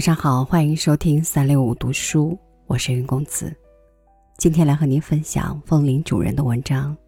[0.00, 2.34] 晚上好，欢迎收听三六五读书，
[2.66, 3.54] 我是云公子。
[4.38, 6.96] 今天来和您分享风铃主人的文章《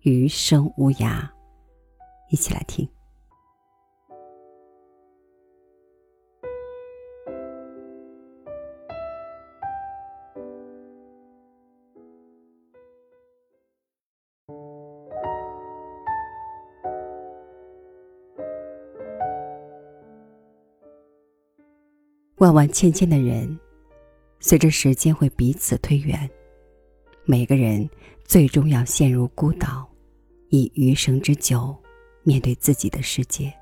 [0.00, 1.20] 余生无涯》，
[2.28, 2.84] 一起来听。
[22.40, 23.58] 万万千千的人，
[24.38, 26.28] 随着时间会彼此推远，
[27.26, 27.86] 每个人
[28.24, 29.86] 最终要陷入孤岛，
[30.48, 31.76] 以余生之久
[32.22, 33.52] 面对自己的世界。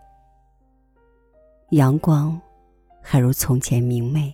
[1.71, 2.41] 阳光
[3.03, 4.33] 还如从前明媚，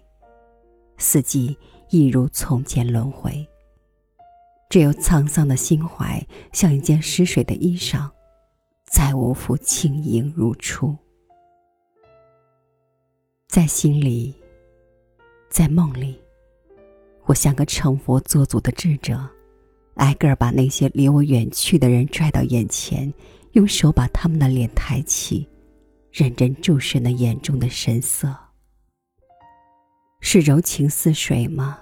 [0.98, 1.56] 四季
[1.88, 3.48] 亦如从前轮回。
[4.68, 6.22] 只有沧桑的心怀，
[6.52, 8.10] 像一件湿水的衣裳，
[8.84, 10.94] 再无复轻盈如初。
[13.54, 14.34] 在心里，
[15.48, 16.20] 在梦里，
[17.22, 19.24] 我像个成佛做祖的智者，
[19.94, 23.14] 挨个儿把那些离我远去的人拽到眼前，
[23.52, 25.48] 用手把他们的脸抬起，
[26.10, 28.36] 认真注视那眼中的神色。
[30.20, 31.78] 是柔情似水吗？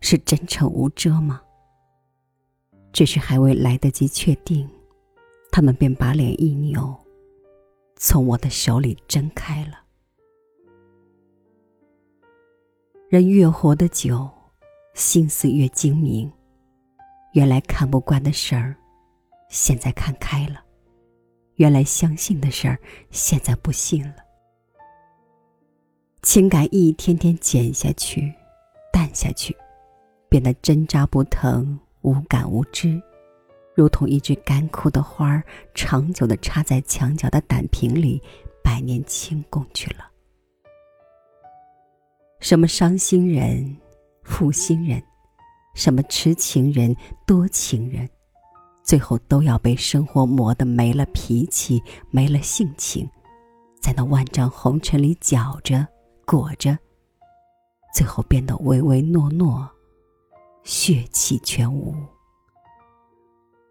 [0.00, 1.42] 是真诚无遮吗？
[2.94, 4.66] 只是还未来得及确定，
[5.52, 6.96] 他们便把脸一扭，
[7.96, 9.82] 从我的手里挣开了。
[13.08, 14.28] 人越活得久，
[14.94, 16.28] 心思越精明。
[17.34, 18.74] 原来看不惯的事儿，
[19.48, 20.56] 现在看开了；
[21.54, 22.76] 原来相信的事儿，
[23.12, 24.16] 现在不信了。
[26.22, 28.34] 情感一天天减下去，
[28.92, 29.56] 淡下去，
[30.28, 33.00] 变得针扎不疼，无感无知，
[33.76, 38.20] 如同一枝干枯的花儿，长久的插在墙角的胆瓶里，
[38.64, 40.10] 百年清供去了。
[42.40, 43.76] 什么伤心人、
[44.22, 45.02] 负心人，
[45.74, 46.94] 什么痴情人、
[47.26, 48.08] 多情人，
[48.82, 53.08] 最后都要被生活磨得没了脾气、没了性情，
[53.80, 55.86] 在那万丈红尘里搅着、
[56.24, 56.78] 裹着，
[57.94, 59.68] 最后变得唯唯诺诺，
[60.62, 61.94] 血气全无。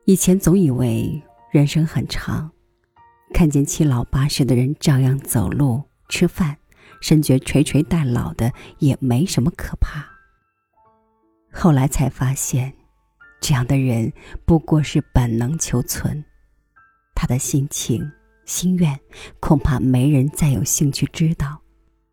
[0.05, 1.21] 以前总以为
[1.51, 2.51] 人生很长，
[3.33, 6.57] 看见七老八十的人照样走路、吃饭。
[7.01, 10.05] 深觉垂垂待老的也没什么可怕。
[11.51, 12.73] 后来才发现，
[13.39, 14.11] 这样的人
[14.45, 16.23] 不过是本能求存，
[17.15, 18.11] 他的心情、
[18.45, 18.99] 心愿
[19.39, 21.61] 恐怕没人再有兴趣知道，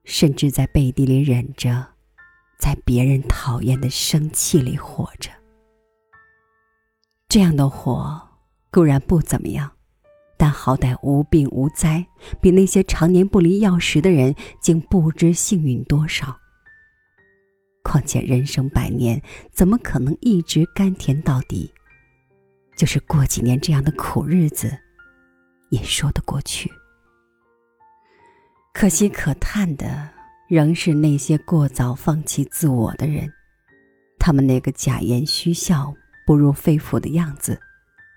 [0.04, 1.86] 甚至在背地里忍着，
[2.58, 5.30] 在别人讨厌的生气里活着。
[7.28, 8.28] 这样的活
[8.70, 9.72] 固然不怎么样。
[10.42, 12.04] 但好歹无病无灾，
[12.40, 16.36] 比那些常年不离药石的人竟不知幸运多少。
[17.84, 21.72] 况且人生百年，怎么可能一直甘甜到底？
[22.76, 24.76] 就是过几年这样的苦日子，
[25.70, 26.68] 也说得过去。
[28.74, 30.10] 可惜可叹的，
[30.48, 33.32] 仍是那些过早放弃自我的人，
[34.18, 35.94] 他们那个假言虚笑、
[36.26, 37.60] 不入肺腑的样子。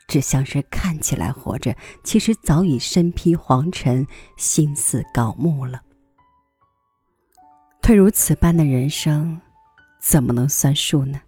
[0.08, 4.06] 只像是看起来活着，其实早已身披黄尘，
[4.38, 5.82] 心似槁木了。
[7.82, 9.40] 退如此般的人生，
[10.00, 11.22] 怎么能算数呢？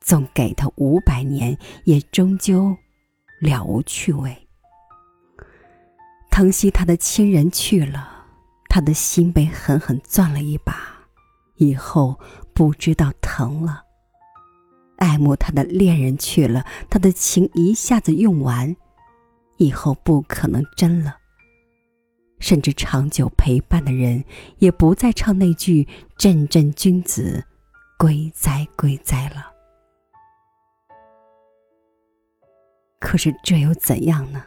[0.00, 2.76] 纵给他五百年，也终究
[3.40, 4.48] 了无趣味。
[6.30, 8.26] 疼惜他的亲人去了，
[8.68, 10.74] 他的心被狠狠攥了一把，
[11.56, 12.18] 以后
[12.52, 13.84] 不知道疼了。
[15.02, 18.76] 爱慕他的恋人去了，他的情一下子用完，
[19.56, 21.16] 以后不可能真了。
[22.38, 24.24] 甚至长久陪伴的人，
[24.58, 27.44] 也不再唱那句“阵阵君子，
[27.98, 29.50] 归哉归哉”了。
[33.00, 34.44] 可是这又怎样呢？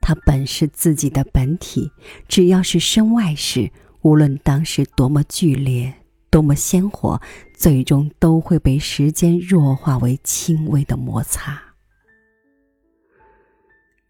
[0.00, 1.90] 他本是自己的本体，
[2.28, 3.72] 只要是身外事，
[4.02, 5.92] 无论当时多么剧烈。
[6.30, 7.20] 多么鲜活，
[7.54, 11.60] 最终都会被时间弱化为轻微的摩擦。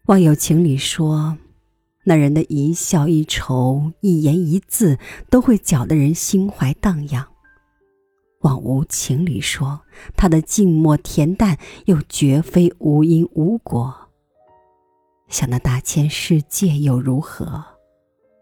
[0.05, 1.37] 往有情里说，
[2.03, 4.97] 那人的一笑一愁、一言一字，
[5.29, 7.25] 都会搅得人心怀荡漾；
[8.41, 9.81] 往无情里说，
[10.17, 14.09] 他的静默恬淡，又绝非无因无果。
[15.27, 17.63] 想那大千世界又如何？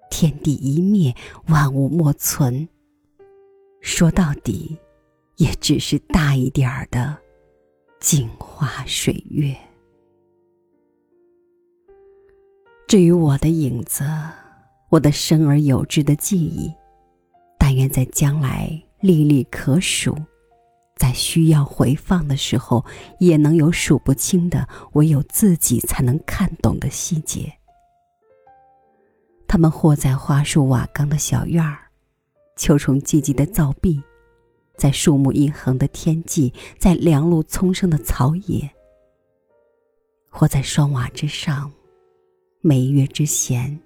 [0.09, 1.13] 天地一灭，
[1.49, 2.69] 万物莫存。
[3.81, 4.77] 说到底，
[5.37, 7.17] 也只是大一点儿的
[7.99, 9.55] 镜花水月。
[12.87, 14.03] 至于我的影子，
[14.89, 16.73] 我的生而有之的记忆，
[17.57, 20.15] 但愿在将来历历可数，
[20.95, 22.85] 在需要回放的时候，
[23.19, 27.53] 也能有数不清的唯有自己才能看懂的细节。
[29.47, 31.86] 他们或在花树瓦岗的小院儿，
[32.57, 34.01] 秋虫寂寂的灶壁，
[34.75, 38.69] 在树木一横的天际，在凉露丛生的草野，
[40.27, 41.71] 或在双瓦之上，
[42.61, 43.79] 每月之弦，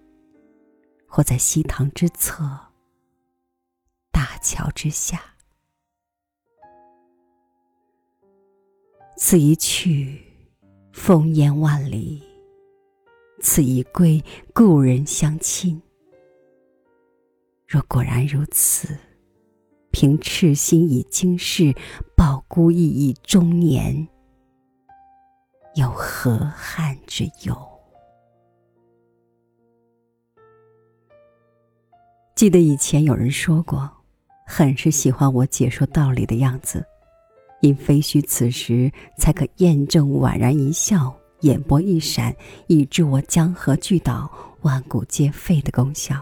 [1.05, 2.43] 或在西塘之侧，
[4.09, 5.21] 大桥之下。
[9.17, 10.21] 此一去，
[10.93, 12.23] 烽烟万里。
[13.41, 14.23] 此一归，
[14.53, 15.81] 故人相亲。
[17.71, 18.97] 若果然如此，
[19.91, 21.73] 凭赤心以经世，
[22.17, 24.05] 抱孤意以终年，
[25.75, 27.55] 有何憾之有？
[32.35, 33.89] 记得以前有人说过，
[34.45, 36.85] 很是喜欢我解说道理的样子，
[37.61, 41.17] 因非须此时才可验证宛然一笑。
[41.39, 42.35] 眼波一闪，
[42.67, 44.29] 以致我江河巨倒，
[44.63, 46.21] 万古皆废的功效。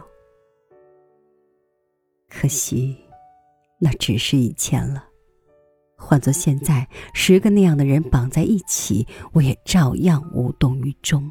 [2.39, 2.95] 可惜，
[3.79, 5.03] 那只是以前了。
[5.97, 11.29] 换做现在，十个那样的人绑在一起，我也照样无动于衷。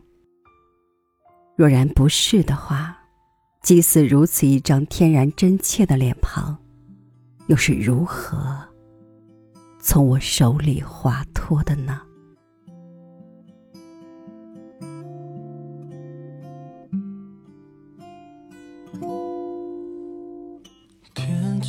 [1.56, 2.99] 若然不是的话，
[3.62, 6.58] 即似如此一张天然真切的脸庞，
[7.46, 8.69] 又是如何
[9.81, 12.02] 从我手里滑脱的呢？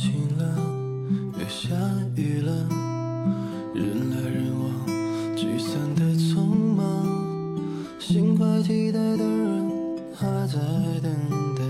[0.00, 0.56] 晴了，
[1.38, 1.76] 又下
[2.16, 2.50] 雨了，
[3.74, 4.64] 人来人往，
[5.36, 7.06] 聚散的匆忙，
[7.98, 9.70] 心怀期待的人
[10.14, 10.58] 还在
[11.02, 11.12] 等
[11.54, 11.62] 待，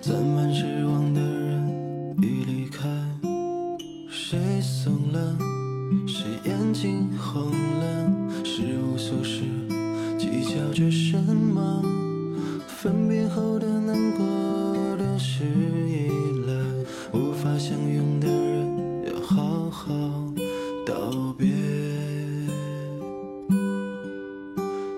[0.00, 2.86] 攒满失望的人已离开，
[4.08, 5.36] 谁怂了，
[6.06, 7.75] 谁眼睛红了？
[17.68, 19.92] 相拥的人要好好
[20.86, 21.48] 道别。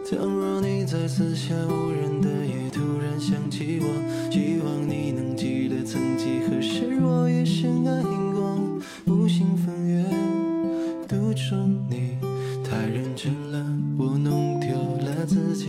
[0.04, 3.86] 倘若你在四下无人的夜突然想起我，
[4.30, 8.02] 希望你能记得曾几何时我也深爱
[8.34, 8.58] 过。
[9.06, 10.04] 无心翻阅，
[11.08, 12.18] 独钟你
[12.62, 13.64] 太认真了，
[13.96, 14.68] 我弄丢
[15.06, 15.68] 了自己。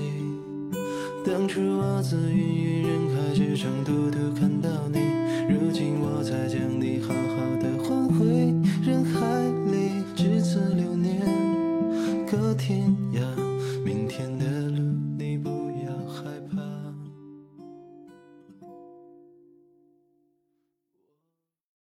[1.25, 4.28] 当初我自芸芸人海之中独独